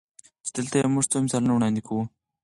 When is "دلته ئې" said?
0.55-0.87